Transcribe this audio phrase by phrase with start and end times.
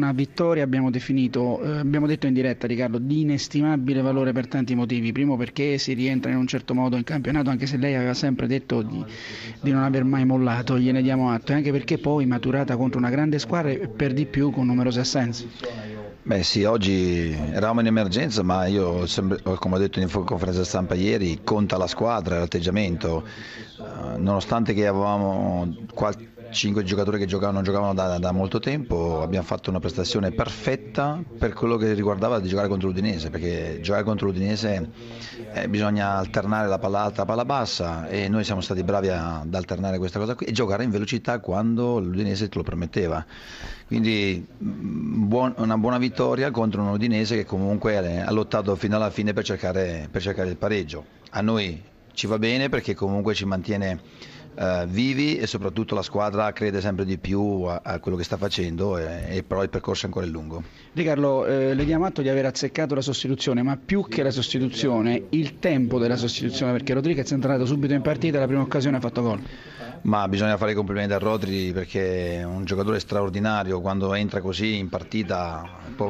[0.00, 4.74] una vittoria abbiamo definito, eh, abbiamo detto in diretta Riccardo, di inestimabile valore per tanti
[4.74, 5.12] motivi.
[5.12, 8.46] Primo perché si rientra in un certo modo in campionato, anche se lei aveva sempre
[8.46, 9.04] detto di,
[9.60, 13.10] di non aver mai mollato, gliene diamo atto, e anche perché poi maturata contro una
[13.10, 15.48] grande squadra e per di più con numerose assenze.
[16.22, 19.06] Beh sì, oggi eravamo in emergenza, ma io,
[19.58, 23.26] come ho detto in conferenza stampa ieri, conta la squadra, l'atteggiamento.
[23.78, 29.22] Uh, nonostante che avevamo qualche 5 giocatori che giocavano, non giocavano da, da, molto tempo,
[29.22, 34.04] abbiamo fatto una prestazione perfetta per quello che riguardava di giocare contro l'Udinese, perché giocare
[34.04, 34.90] contro l'Udinese
[35.52, 39.54] eh, bisogna alternare la palla alta, la palla bassa e noi siamo stati bravi ad
[39.54, 43.24] alternare questa cosa qui e giocare in velocità quando l'Udinese te lo permetteva.
[43.86, 49.10] Quindi mm, buon, una buona vittoria contro un Udinese che comunque ha lottato fino alla
[49.10, 51.04] fine per cercare, per cercare il pareggio.
[51.30, 53.98] A noi ci va bene perché comunque ci mantiene
[54.60, 58.36] eh, vivi e soprattutto la squadra crede sempre di più a, a quello che sta
[58.36, 60.62] facendo e, e, però il percorso ancora è lungo.
[60.92, 64.30] Di Carlo, eh, le diamo atto di aver azzeccato la sostituzione, ma più che la
[64.30, 68.60] sostituzione, il tempo della sostituzione, perché Rodriguez è entrato subito in partita e la prima
[68.60, 69.40] occasione ha fatto gol.
[70.02, 74.76] Ma bisogna fare i complimenti a Rodri perché è un giocatore straordinario, quando entra così
[74.76, 75.62] in partita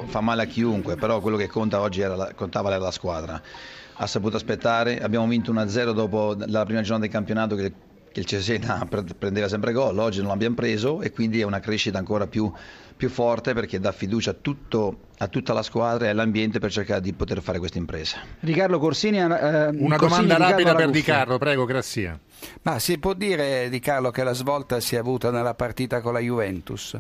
[0.07, 3.41] fa male a chiunque, però quello che conta oggi era la, contava era la squadra.
[3.95, 7.73] Ha saputo aspettare, abbiamo vinto 1-0 dopo la prima giornata del campionato che
[8.15, 8.87] il Cesena
[9.19, 12.51] prendeva sempre gol, oggi non l'abbiamo preso e quindi è una crescita ancora più,
[12.97, 17.01] più forte perché dà fiducia a, tutto, a, tutta la squadra e all'ambiente per cercare
[17.01, 18.19] di poter fare questa impresa.
[18.41, 22.19] Riccardo Corsini, eh, una Corsini, domanda rapida per Di Carlo, prego, Grassia.
[22.63, 26.13] Ma si può dire Di Carlo che la svolta si è avuta nella partita con
[26.13, 26.99] la Juventus?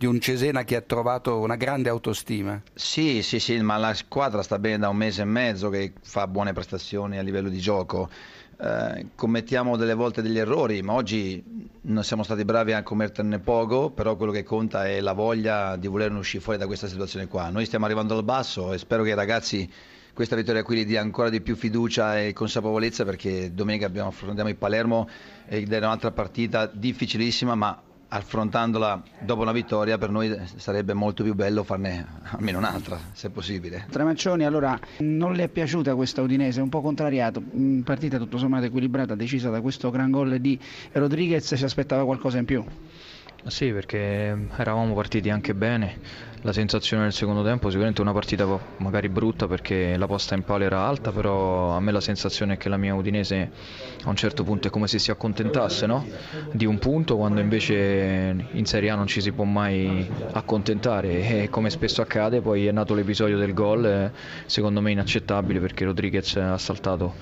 [0.00, 2.58] Di un Cesena che ha trovato una grande autostima.
[2.72, 6.26] Sì, sì, sì, ma la squadra sta bene da un mese e mezzo che fa
[6.26, 8.08] buone prestazioni a livello di gioco.
[8.58, 11.44] Eh, commettiamo delle volte degli errori, ma oggi
[11.82, 15.86] non siamo stati bravi a commetterne poco, però quello che conta è la voglia di
[15.86, 17.50] voler uscire fuori da questa situazione qua.
[17.50, 19.70] Noi stiamo arrivando al basso e spero che i ragazzi
[20.14, 24.48] questa vittoria qui gli dia ancora di più fiducia e consapevolezza perché domenica abbiamo, affrontiamo
[24.48, 25.06] il Palermo
[25.46, 27.82] ed è un'altra partita difficilissima ma
[28.12, 33.86] affrontandola dopo una vittoria per noi sarebbe molto più bello farne almeno un'altra se possibile.
[33.88, 37.42] Tramaccioni allora non le è piaciuta questa Udinese, un po' contrariato,
[37.84, 40.58] partita tutto sommato equilibrata, decisa da questo gran gol di
[40.92, 42.64] Rodriguez, si aspettava qualcosa in più?
[43.46, 46.28] Sì, perché eravamo partiti anche bene.
[46.42, 48.46] La sensazione del secondo tempo sicuramente una partita
[48.78, 52.56] magari brutta perché la posta in palo era alta, però a me la sensazione è
[52.56, 53.50] che la mia Udinese
[54.04, 56.06] a un certo punto è come se si accontentasse no?
[56.52, 61.48] di un punto quando invece in Serie A non ci si può mai accontentare e
[61.50, 64.10] come spesso accade poi è nato l'episodio del gol,
[64.46, 67.14] secondo me inaccettabile perché Rodriguez ha saltato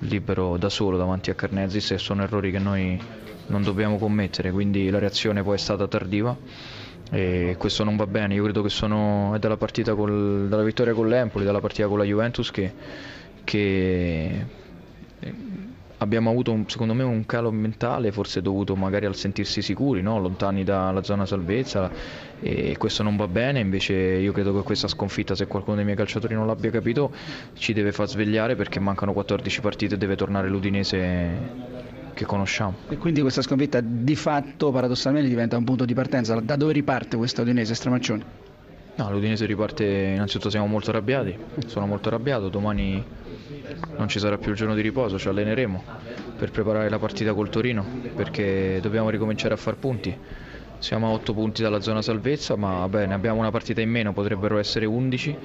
[0.00, 3.00] libero da solo davanti a Carnezis e sono errori che noi
[3.46, 6.36] non dobbiamo commettere, quindi la reazione poi è stata tardiva
[7.10, 9.56] e questo non va bene, io credo che sono, è dalla,
[9.94, 12.72] col, dalla vittoria con l'Empoli, dalla partita con la Juventus che,
[13.44, 14.46] che
[16.04, 20.18] abbiamo avuto un, secondo me un calo mentale, forse dovuto magari al sentirsi sicuri, no?
[20.20, 21.90] lontani dalla zona salvezza
[22.40, 25.96] e questo non va bene, invece io credo che questa sconfitta, se qualcuno dei miei
[25.96, 27.10] calciatori non l'abbia capito,
[27.54, 31.82] ci deve far svegliare perché mancano 14 partite e deve tornare l'Udinese
[32.14, 32.74] che conosciamo.
[32.88, 36.38] E quindi questa sconfitta di fatto paradossalmente diventa un punto di partenza.
[36.40, 38.24] Da dove riparte questa Udinese Stramaccioni?
[38.96, 39.84] No, l'Udinese riparte,
[40.14, 41.36] innanzitutto siamo molto arrabbiati,
[41.66, 43.04] sono molto arrabbiato, domani
[43.96, 45.82] non ci sarà più il giorno di riposo, ci alleneremo
[46.36, 47.84] per preparare la partita col Torino
[48.14, 50.16] perché dobbiamo ricominciare a far punti.
[50.78, 54.58] Siamo a 8 punti dalla zona salvezza, ma bene, abbiamo una partita in meno, potrebbero
[54.58, 55.36] essere 11,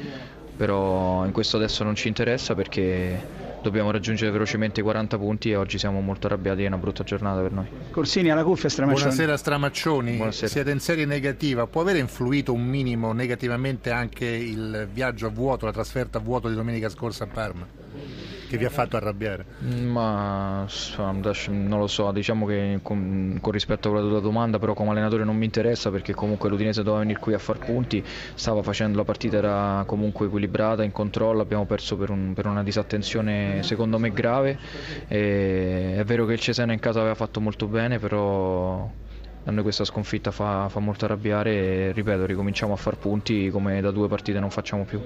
[0.58, 5.56] però in questo adesso non ci interessa perché dobbiamo raggiungere velocemente i 40 punti e
[5.56, 7.68] oggi siamo molto arrabbiati, è una brutta giornata per noi.
[7.92, 9.04] Corsini alla cuffia Stramaccioni.
[9.04, 10.48] Buonasera Stramaccioni, Buonasera.
[10.48, 15.66] siete in serie negativa, può aver influito un minimo negativamente anche il viaggio a vuoto,
[15.66, 17.78] la trasferta a vuoto di domenica scorsa a Parma?
[18.50, 19.46] Che vi ha fatto arrabbiare?
[19.60, 24.90] Ma non lo so, diciamo che con, con, rispetto a quella tua domanda, però come
[24.90, 28.97] allenatore non mi interessa perché comunque l'Udinese doveva venire qui a far punti, stava facendo
[28.97, 34.00] la partita, era comunque equilibrata, in controllo, abbiamo perso per, un, per una disattenzione secondo
[34.00, 34.58] me grave.
[35.08, 38.90] E è vero che il Cesena in casa aveva fatto molto bene, però
[39.46, 43.79] a noi questa sconfitta fa, fa molto arrabbiare e ripeto ricominciamo a far punti come
[43.79, 44.97] da due partite non facciamo più